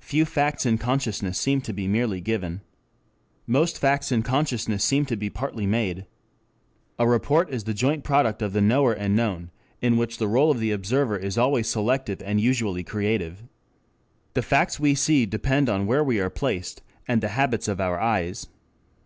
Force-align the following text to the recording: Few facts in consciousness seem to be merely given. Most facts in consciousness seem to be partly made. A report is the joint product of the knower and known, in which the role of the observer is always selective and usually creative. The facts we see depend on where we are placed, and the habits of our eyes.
Few 0.00 0.24
facts 0.24 0.64
in 0.64 0.78
consciousness 0.78 1.38
seem 1.38 1.60
to 1.60 1.72
be 1.74 1.86
merely 1.86 2.22
given. 2.22 2.62
Most 3.46 3.78
facts 3.78 4.10
in 4.10 4.22
consciousness 4.22 4.82
seem 4.82 5.04
to 5.04 5.16
be 5.16 5.28
partly 5.28 5.66
made. 5.66 6.06
A 6.98 7.06
report 7.06 7.50
is 7.50 7.64
the 7.64 7.74
joint 7.74 8.02
product 8.02 8.40
of 8.40 8.54
the 8.54 8.62
knower 8.62 8.94
and 8.94 9.14
known, 9.14 9.50
in 9.82 9.98
which 9.98 10.16
the 10.16 10.28
role 10.28 10.50
of 10.50 10.60
the 10.60 10.72
observer 10.72 11.18
is 11.18 11.36
always 11.36 11.68
selective 11.68 12.22
and 12.22 12.40
usually 12.40 12.84
creative. 12.84 13.42
The 14.32 14.40
facts 14.40 14.80
we 14.80 14.94
see 14.94 15.26
depend 15.26 15.68
on 15.68 15.86
where 15.86 16.02
we 16.02 16.20
are 16.20 16.30
placed, 16.30 16.82
and 17.06 17.20
the 17.20 17.28
habits 17.36 17.68
of 17.68 17.78
our 17.78 18.00
eyes. 18.00 18.46